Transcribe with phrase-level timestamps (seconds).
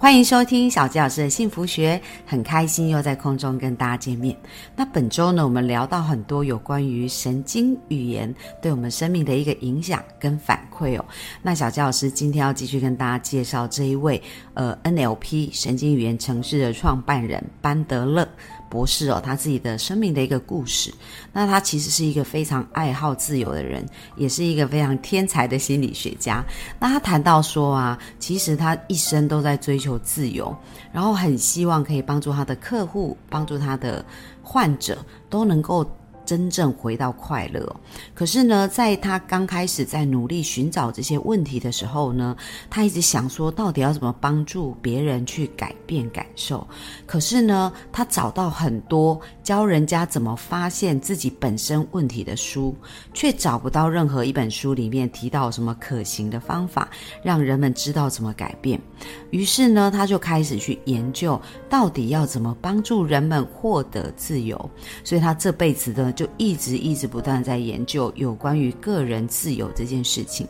[0.00, 4.34] 欢迎收听小吉老师的幸福学，很开心又在空中跟大家见面。
[4.76, 11.04] 那本周呢，我们聊到很多有关于神经语言对我们生命的一个影响跟反馈哦。
[11.42, 14.22] 那小吉老师今天要继续跟大家介绍这一位
[14.54, 18.26] 呃 NLP 神经语言城市的创办人班德勒。
[18.68, 20.92] 博士哦，他自己的生命的一个故事。
[21.32, 23.84] 那他其实是一个非常爱好自由的人，
[24.16, 26.44] 也是一个非常天才的心理学家。
[26.78, 30.56] 那他谈到说啊，其实他一生都在追求自由，
[30.92, 34.04] 然后很希望可以帮助他的客户、帮助他的
[34.42, 34.98] 患者
[35.30, 35.84] 都能够。
[36.28, 37.74] 真正回到快乐，
[38.14, 42.36] 可是呢，在他刚开始在努力寻找这些问题的时候呢，
[42.68, 46.68] 他一直想说，到底要怎么帮助别人去改变感受？
[47.06, 52.76] 可是呢，他找到很多教人家怎么发现自己本身问题的书，
[53.14, 56.90] 却找不到任何一本书里面提到什么可行的方法，
[57.22, 58.78] 让人们知道怎么改变。
[59.30, 64.58] 于是呢，他就开始去研究，到底要怎么帮助人们获得自由。
[65.02, 66.12] 所以他这辈子呢。
[66.18, 70.44] 就一直一直不断在研究有关于个人自由这件事情。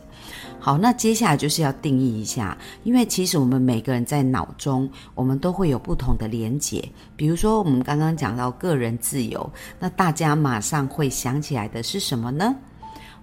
[0.59, 6.83] 好，那接下来就是要定义一下，因为其实我们每个人在脑中，我们都会有不同的连结。
[7.15, 9.47] 比如说，我们刚刚讲到个人自由，
[9.79, 12.55] 那大家马上会想起来的是什么呢？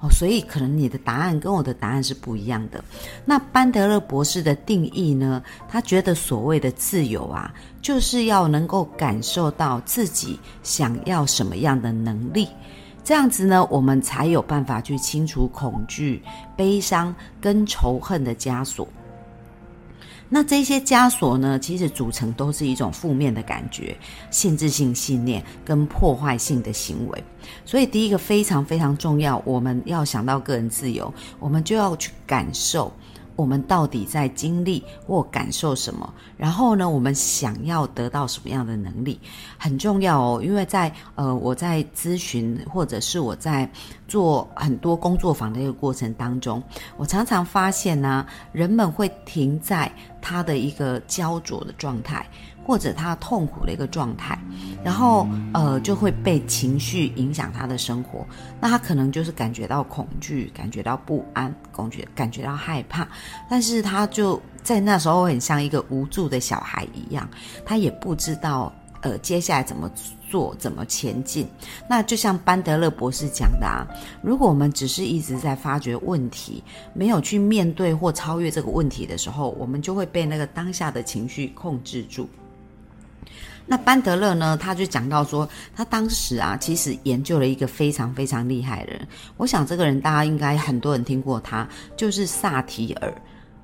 [0.00, 2.84] 哦，所以可能你的答案跟我的答案是不一样的。
[3.25, 5.42] 那班德勒博士的定义呢？
[5.69, 12.47] 他觉得所谓的自由啊，就是要能够感受到自己想要什么样的能力，
[13.03, 16.22] 这样子呢，我们才有办法去清除恐惧、
[16.55, 18.86] 悲伤跟仇恨的枷锁。
[20.28, 23.96] 那这些枷锁呢，其实组成都是一种负面的感觉、
[24.30, 27.25] 限制性信念跟破坏性的行为。
[27.64, 32.92] 所以，第一个非常非常重要，我们要想到个人自由，我们就要去感受。
[33.36, 36.12] 我们到底在经历或感受什么？
[36.36, 39.20] 然后呢，我们想要得到什么样的能力
[39.56, 40.42] 很重要哦。
[40.42, 43.70] 因为在呃，我在咨询或者是我在
[44.08, 46.62] 做很多工作坊的一个过程当中，
[46.97, 52.26] 我常常发现呢，人们会停在他的一个焦灼的状态。
[52.66, 54.37] 或者他痛苦的一个状态，
[54.82, 58.27] 然后呃就会被情绪影响他的生活，
[58.60, 63.06] 那他可能就是感觉到恐惧，感觉到不安，感觉感觉到害怕，
[63.49, 67.28] 但是他就在那时候很像一个无助的小孩一样，
[67.65, 69.88] 他也不知道呃接下来怎么
[70.28, 71.47] 做，怎么前进。
[71.88, 73.87] 那就像班德勒博士讲的啊，
[74.22, 82.28] 如果我们只是一直在发掘问题，没有去面对或超越这个问题的时候，我们就会被那个当下的情绪控制住。
[83.69, 84.56] 那班德勒呢？
[84.56, 89.09] 他就讲到说，他当时啊，其实研究了一个非常非常厉害的人。
[89.37, 93.12] 我想这个人大家应该很多人听过他，就是萨提尔，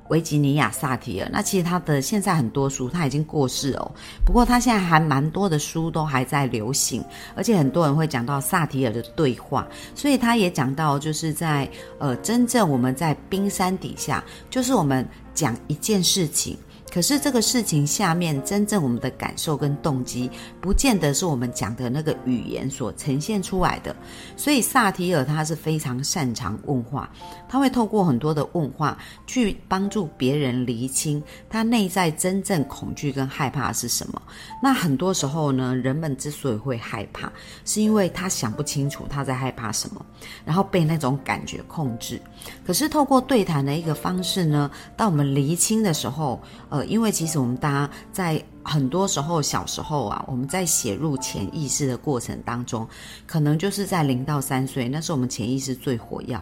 [0.08, 1.30] 维吉尼亚·萨提尔。
[1.32, 3.92] 那其实他的现在很多书他已经过世哦，
[4.26, 7.00] 不过他现在还蛮多的书都还在流行，
[7.36, 9.69] 而且很多人会讲到萨提尔的对话。
[9.94, 11.70] 所以他也讲到，就是在
[12.00, 16.58] 呃，真正我们在冰山底下，就是我们讲一件事情。
[16.92, 20.30] 可是这个事情下面，真正我们的感受跟动机，
[20.60, 23.97] 不见得是我们讲的那个语言所呈现出来的。
[24.36, 27.10] 所以萨提尔他是非常擅长问话，
[27.48, 34.20] 他会透过很多的问话去帮助别人厘清他内在真正恐惧跟害怕是什么。
[34.62, 37.32] 那很多时候呢，人们之所以会害怕，
[37.64, 40.04] 是因为他想不清楚他在害怕什么，
[40.44, 42.20] 然后被那种感觉控制。
[42.66, 46.38] 可是透过对谈的一个方式呢，当我们厘清的时候，
[46.69, 46.81] 呃。
[46.84, 48.43] 因为其实我们大家在。
[48.65, 52.87] 很多时候，小时候啊，我们在写入潜意识的过程当中，
[53.26, 56.41] 可能就是在零到三岁，那是我们潜意识最活跃。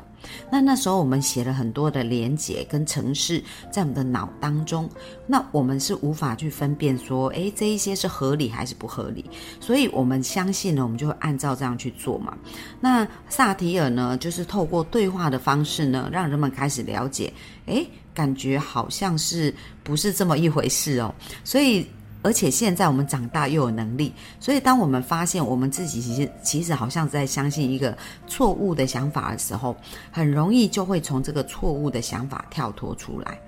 [0.52, 3.42] 那那时候我们写了很多的连结跟程式
[3.72, 4.86] 在我们的脑当中，
[5.26, 9.24] 那我们是无法去分辨说，诶，这一些是合理还是不合理。
[9.58, 12.36] 所以我们相信呢，我们就会按照这样去做嘛。
[12.82, 17.32] 那萨提尔呢，就是透过对话的方式呢，让人们开始了解，
[17.64, 21.14] 诶，感觉好像是不是这么一回事哦。
[21.44, 21.86] 所以。
[22.22, 27.96] 而且现在我们长大又有能力，所以当我们发现我们自己其实其实好像在相信一个
[28.26, 29.74] 错误的想法的时候，
[30.10, 33.40] 很容易就会从这个错误的想法跳脱出来。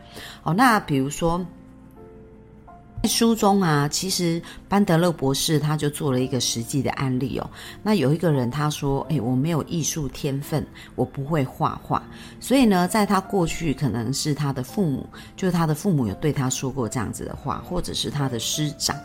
[0.42, 1.44] 哦，那比如说，
[3.08, 7.50] 书中啊，其实班德勒博士他就做了一个实际的案例哦。
[7.82, 10.64] 那有一个人他说：“诶，我没有艺术天分，
[10.94, 12.00] 我不会画画。”
[12.38, 15.04] 所以呢，在他过去可能是他的父母，
[15.36, 18.96] 就是他的父母有对他说过这样子的话，或者是他的师长，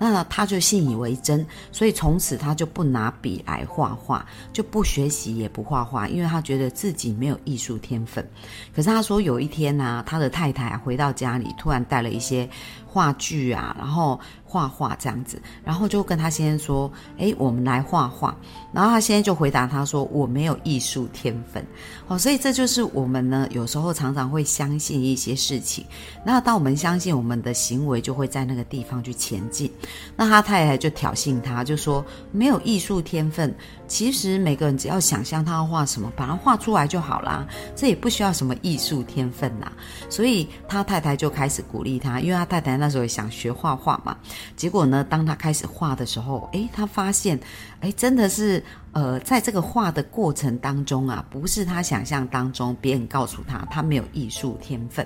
[0.00, 8.28] 那他就信以为真，所以从此他就不拿笔来画画，就不学习也不画画，因为他觉得自己没有艺术天分。
[8.74, 12.48] 可是他说有一天呢，他的太太回到家里，突然带了一些。
[12.86, 18.36] 话剧啊，然后画画这样子，然后就跟他先生说：“哎，我们来画画。”
[18.72, 21.64] 然后他先生就回答他说：“我没有艺术天分。”
[22.08, 25.84] 哦，所以这就是我们呢，有时候常常会相信一些事情。
[26.24, 29.70] 那当我们相信，我们的行为就会在那个地方去前进。
[30.16, 33.54] 那他太太就挑衅他，就说：“没有艺术天分。”
[33.86, 37.46] 其实每个人只要想象他要画什么，把它画出来就好啦，
[37.76, 39.70] 这也不需要什么艺术天分呐。
[40.08, 44.16] 所以他太太就开始鼓励他，因为他太太那时候也想学画画嘛。
[44.56, 47.38] 结果呢，当他开始画的时候，诶，他发现，
[47.80, 48.62] 诶，真的是。
[48.94, 55.04] 呃，在这个画的过程当中啊，不是他想象当中，别人告诉他他没有艺术天分，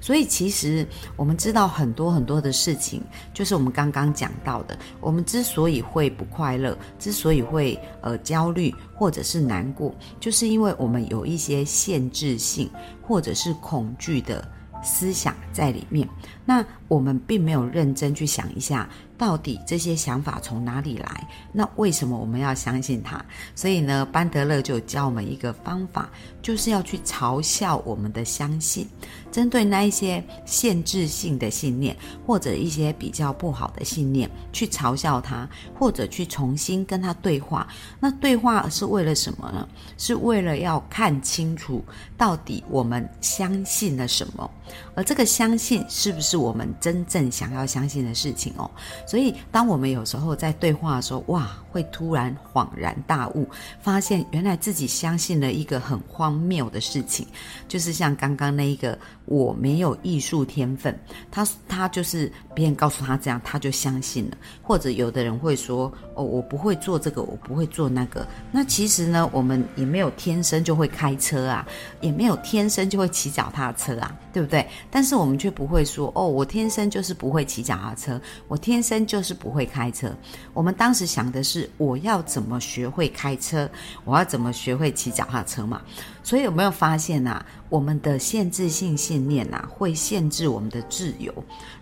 [0.00, 0.86] 所以其实
[1.16, 3.02] 我们知道很多很多的事情，
[3.32, 12.70] 就是我们刚刚讲到的，我们之所以会不快乐，之所以会呃焦虑或者是难过，就是因为我们有一些限制性
[13.02, 14.48] 或者是恐惧的
[14.80, 16.08] 思想在里面，
[16.44, 18.88] 那我们并没有认真去想一下。
[19.16, 21.28] 到底这些想法从哪里来？
[21.52, 23.24] 那为什么我们要相信他？
[23.54, 26.10] 所以呢，班德勒就教我们一个方法，
[26.42, 28.86] 就是要去嘲笑我们的相信，
[29.30, 31.96] 针对那一些限制性的信念
[32.26, 37.66] 或者一些比较不好的信念，去嘲笑他，或者去重新跟他对话。
[38.00, 39.68] 那对话是为了什么呢？
[39.96, 41.84] 是为了要看清楚
[42.16, 44.50] 到底我们相信了什么，
[44.94, 48.70] 而这个相信是不是我们真正想要相信的事情哦？
[49.06, 53.46] 所以，当我们有时候在对话的时候，哇，会突然恍然大悟，
[53.80, 57.26] 发现原来自己相信了一个很荒谬的事情，
[57.68, 60.98] 就是像刚刚那一个，我没有艺术天分，
[61.30, 64.36] 他他就是别人告诉他这样，他就相信了。
[64.62, 68.26] 或者有的人会说，哦，我不会做这个，我不会做那个。
[68.50, 71.66] 那其实呢，我们也没有天生就会开车啊，
[72.00, 74.66] 也没有天生就会骑脚踏车啊，对不对？
[74.90, 78.18] 但是我们却不会说，哦，我天生就是不会骑脚踏车，
[78.48, 78.93] 我天生。
[79.00, 80.14] 就是不会开车。
[80.52, 83.66] 我们当时想的是，我要怎么学会开车？
[84.04, 85.80] 我要怎么学会骑脚踏车嘛？
[86.22, 87.42] 所以有没有发现呐？
[87.70, 91.32] 我们的限制性信念呐，会限制我们的自由，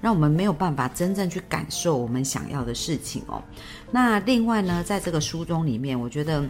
[0.01, 3.43] 让我们没有办法真正去感受我们想要的事情哦。
[3.91, 6.45] 那另外呢，在这个书中里面，我觉得。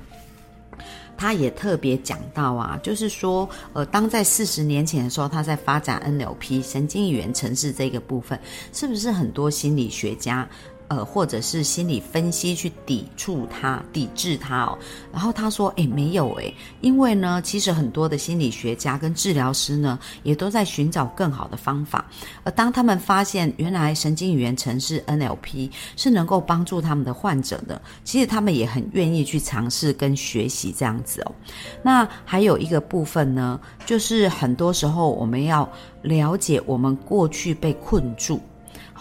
[1.23, 8.37] 他也特别讲到啊，就是说，呃，当在四十年前的时候，他在发展 NLP 神经语言程式这个部分，
[8.73, 10.49] 是不是很多心理学家？
[10.95, 14.79] 呃，或者是心理分析去抵触他、抵制他哦。
[15.11, 22.05] 然后他说：“诶，没有诶，因为呢，其实很多的心理学家跟治疗师呢，也都在寻找更好的方法。
[22.45, 31.33] 而当他们发现原来神经语言程式 NLP 是能够帮助他们的患者的，其实他们也很愿意去尝试跟学习这样子哦。
[31.83, 35.67] 那还有一个部分呢，就是很多时候我们要
[36.03, 38.41] 了解我们过去被困住。”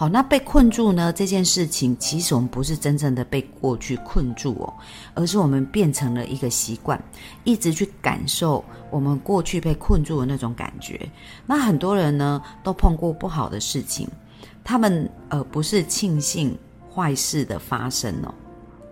[0.02, 1.12] 好，那被困住呢？
[1.12, 4.74] 这件事情其实我们不是真正的被过去困住哦，
[5.14, 7.00] 而是我们变成了一个习惯，
[7.44, 11.08] 一直去感受我们过去被困住的那种感觉。
[11.46, 14.08] 那很多人呢都碰过不好的事情，
[14.64, 16.58] 他们呃不是庆幸
[16.92, 18.34] 坏事的发生哦，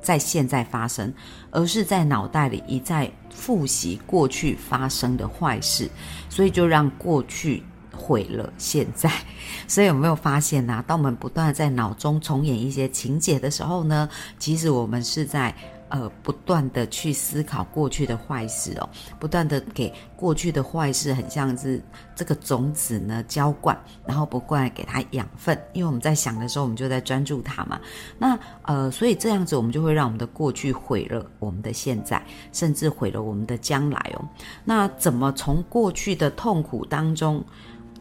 [0.00, 1.12] 在现在发生，
[1.50, 5.90] 而是在脑袋里一再复习过去发生的坏事，
[6.28, 7.64] 所以就让过去。
[8.00, 9.10] 毁了现在，
[9.68, 10.82] 所以有没有发现呢？
[10.86, 15.54] 当我们不断的在脑中重演一些情节的时候呢，其实我们是在
[15.90, 18.88] 呃不断的去思考过去的坏事哦，
[19.18, 21.82] 不断的给过去的坏事很像是
[22.14, 23.76] 这个种子呢浇灌，
[24.06, 25.58] 然后不断给它养分。
[25.72, 27.78] 因为我们在想的时候，我们就在专注它嘛。
[28.18, 34.24] 那呃，所以这样子我们就会让我们的过去毁了我们的现在，甚至毁了我们的将来哦。
[34.64, 37.44] 那怎么从过去的痛苦当中？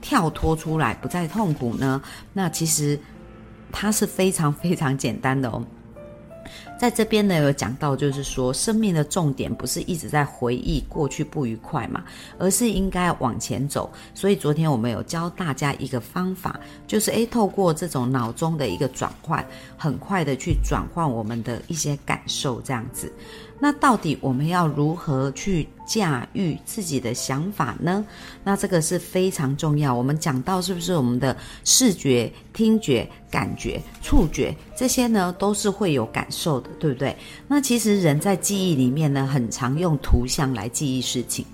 [0.02, 2.02] 跳脱出来，不再痛苦呢？
[2.34, 3.00] 那其实
[3.72, 5.64] 它是非常非常简单的哦。
[6.80, 12.04] 在这边呢，有讲到，就是说，生命的重点不是一直在回忆过去不愉快嘛，
[12.40, 13.92] 而是应该往前走。
[14.16, 19.46] 所以昨天我们有教大家一个方法，就是诶，透过这种脑中的一个转换，
[19.78, 23.12] 很快的去转换我们的一些感受，这样子。
[23.60, 28.06] 那到底我们要如何去驾驭自己的想法呢？
[28.44, 29.94] 那这个是非常重要。
[29.94, 31.36] 我们讲到是不是我们的
[31.66, 37.16] 视觉、听觉、感觉、触觉这些呢，都是会有感受的，对不对？
[37.48, 41.46] 那其实人在记忆里面呢，很常用图像来记忆事情。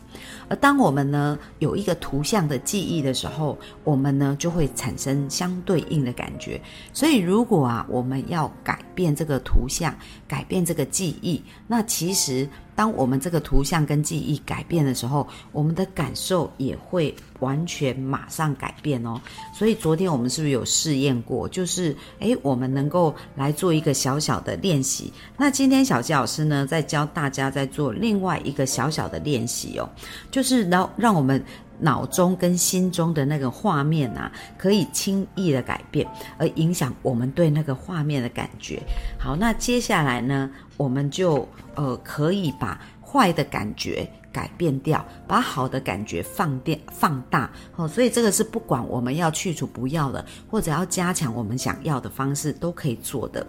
[0.47, 6.59] 而当我们呢有一个图像的记忆的时候，我们呢就会产生相对应的感觉。
[6.93, 9.95] 所以，如果啊我们要改变这个图像，
[10.27, 12.47] 改变这个记忆，那其实。
[12.75, 19.19] 当我们这个图像跟记忆改变的时候，我们的感受也会完全马上改变哦。
[19.53, 21.47] 所以昨天我们是不是有试验过？
[21.47, 25.11] 就是诶，我们能够来做一个小小的练习。
[25.37, 29.89] 那今天小吉老师呢，在教大家在做另外一个小小的练习哦，
[30.29, 31.41] 就是让让我们
[31.79, 38.81] 脑中跟心中的那个画面啊，可以轻易的改变，而影响我们对那个画面的感觉。
[39.19, 40.49] 好，那接下来呢？
[40.77, 47.87] 我们就呃可以把坏的感觉改变掉，把好的感觉放电放大哦。
[47.87, 53.45] 所以这个是不管我们要去除不要的，或者要加强我们想要的方式都可以做的。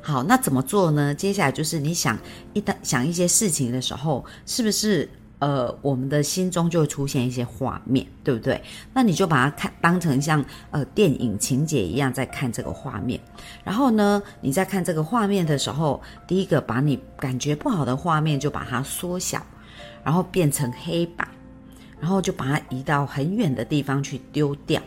[0.00, 1.14] 好，那怎么做呢？
[1.14, 2.16] 接下来就是你想
[2.54, 5.08] 一旦想一些事情的时候，是不是？
[5.40, 8.60] 呃，我们的心中就会出现一些画面，对不对？
[8.92, 13.20] 那你就把它看当成像呃电影情节一样在看这个画面。
[13.62, 19.40] 然后呢，你在看这个画面的时候，第一个把你感觉不好的画面就把它缩小，
[20.02, 21.28] 然后变成黑板，
[22.00, 24.82] 然后就把它移到很远的地方去丢掉。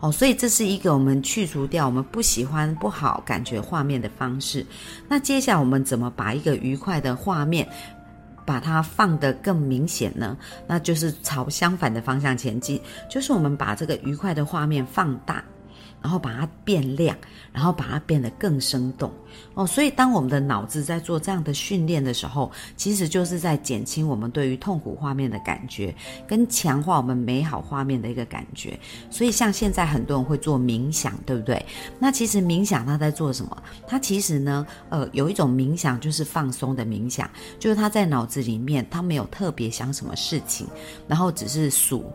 [0.00, 4.64] 哦，所以这是一个我们去除掉我们不喜欢不好感觉画面的方式。
[5.08, 7.68] 那接下来我们怎么把一个愉快的画面？
[8.44, 15.42] 把它放得更明显呢，那就是朝相反的方向前进，就是我们把这个愉快的画面放大。
[16.02, 17.16] 然后把它变亮，
[17.52, 19.10] 然后把它变得更生动
[19.54, 19.66] 哦。
[19.66, 25.94] 所以，当我们的脑子在做这样的训练的时候，其实就是在减轻我们对于痛苦画面的感觉，
[26.26, 28.78] 跟强化我们美好画面的一个感觉。
[29.10, 31.64] 所以，像现在很多人会做冥想，对不对？
[31.98, 33.62] 那其实冥想他在做什么？
[33.86, 40.66] 他其实呢，呃，有一种冥想就是放松的冥想，就是他在脑子里面他没有特别想什么事情，
[41.06, 42.10] 然后只是数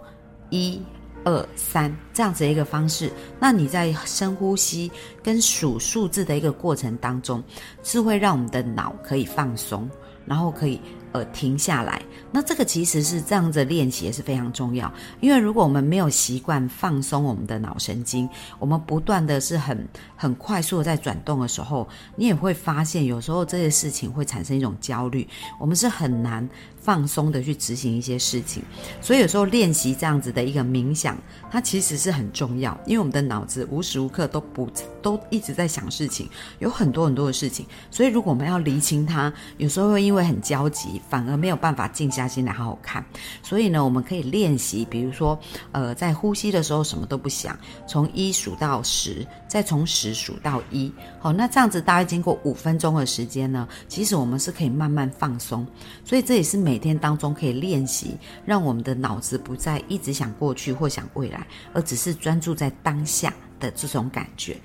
[0.50, 0.82] 一。
[1.26, 4.90] 二三这样子的一个方式，那你在深呼吸
[5.22, 7.44] 跟数数字的一个过程当中，
[7.84, 9.90] 是会让我们的脑可以放松，
[10.26, 10.80] 然后可以。
[11.16, 12.02] 呃，停下来。
[12.30, 14.92] 那这个其实是这样子练习也是非常重要，
[15.22, 18.28] 因为如果我们没有习惯放松我们的脑神经，
[18.60, 25.26] 我们不断的是很很快速的在转动的时候，你也会发现有时候这些事情会产生一种焦虑，
[25.58, 28.62] 我们是很难放松的去执行一些事情。
[29.00, 31.18] 所以有时候练习这样子的一个冥想，
[31.50, 34.70] 它其实是很重要，因为我们的脑子无时无刻都不
[35.02, 36.30] 都一直在想事情，
[36.60, 37.66] 有很多很多的事情。
[37.90, 41.02] 所以如果我们要厘清它，有时候会因为很焦急。
[41.08, 43.04] 反而没有办法静下心来好好看，
[43.44, 45.38] 所以呢，我们可以练习，比如说，
[45.72, 47.58] 呃，在呼吸的时候什么都不想，
[47.88, 55.66] 从一数到十，再从十数到一，好，那这样子大概经过五分钟的时间呢，其实我们是可以慢慢放松，
[56.04, 63.34] 所以这也是每天当中可以练习，让我们的脑子不再一直想过去或想未来，而只是专注在当下。
[63.60, 64.58] 的这种感觉。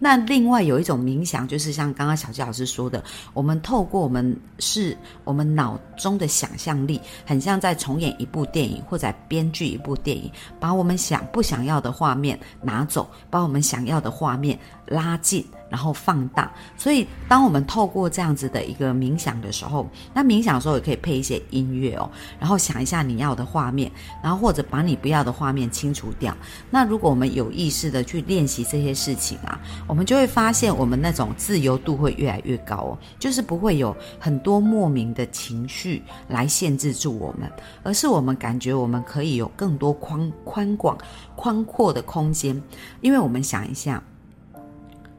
[0.00, 3.02] 那另外有一种冥想，就是像刚刚小纪老师说的，
[3.34, 15.44] 我们透过我们是我们脑中的想象力，很像在重演一部电影或者编剧一部电影，把我们想不想要的画面拿走，把我们想要的画面拉近。
[15.70, 23.90] 然后放大，所以当我们透过这样子的一个冥想的时候，那冥想的时候也可以配一些音乐哦，然后想一下你要的画面，
[24.22, 26.34] 然后或者把你不要的画面清除掉。
[26.70, 37.50] 那如果我们有意识的去练习这些事情啊，我们就会发现我们那种自由度会越来越高哦，就是不会有很多莫名的情绪来限制住我们，
[37.82, 40.96] 而是我们感觉我们可以有更多宽宽广
[41.36, 42.60] 宽阔的空间，
[43.00, 44.02] 因为我们想一下。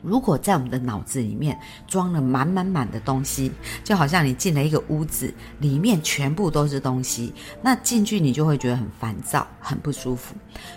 [0.02, 3.52] 如果在我们的脑子里面装了满满满的东西，
[3.84, 10.36] 就好像你进了一个屋子，里面全部都是东西，那进去你就会觉得很烦躁、很不舒服。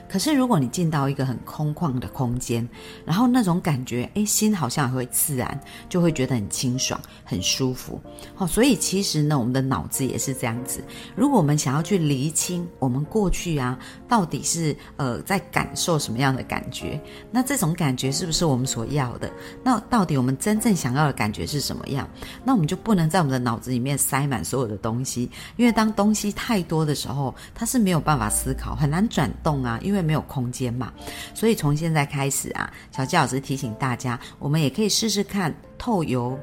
[0.08, 2.68] 可是如果你进到一个很空旷的空间，
[3.04, 8.00] 然后那种感觉，哎，心好像会自然，就会觉得很清爽、很舒服。
[8.34, 10.82] 好，所以其实呢，我们的脑子也是这样子。
[11.14, 17.00] 如果我们想要去厘清我们过去啊，到底是呃在感受什么样的感觉，
[17.30, 19.11] 那这种感觉是不是我们所要？
[19.12, 19.30] 要的。
[19.62, 22.08] 那到底我们真正想要的感觉是什么样？
[22.44, 30.92] 那我们就不能在我们的脑子里面塞满所有的东西，因为当东西太多的时候，它是没有办法思考，很难转动啊，因为没有空间嘛。
[31.34, 36.38] 所以从现在开始啊，小纪老师提醒大家，我们也可以试试看透油、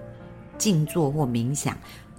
[0.57, 1.77] 静坐或冥想，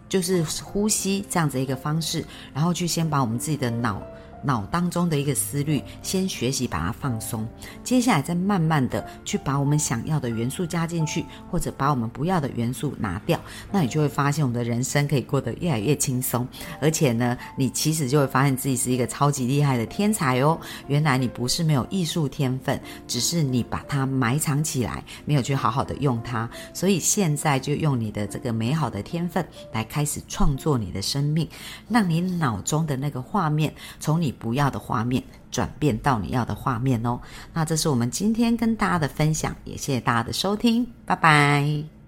[0.08, 4.02] 就是呼吸这样子一个方式，然后去先把我们自己的脑。
[4.42, 7.46] 脑当中的一个思虑，先学习把它放松，
[7.84, 13.38] 接下来再慢慢的去把我们想要的元素加进去，或者把我们不要的元素拿掉，
[13.70, 16.46] 那你就会发现我们的人生可以过得越来越轻松，
[16.80, 20.58] 而且呢，你其实就会发现自己是一个超级厉害的天才哦。
[20.88, 26.48] 原来你不是没有艺术天分，只是你把它埋藏起来，没有去好好的用它。
[26.72, 31.48] 所以现在就用你的这个美好的天分来开始创作你的生命，
[31.88, 37.20] 让你脑中的那个画面从你不要的画面转变到你要的画面哦。
[37.52, 41.99] 那这是我们今天跟大家的分享，也谢谢大家的收听，拜拜。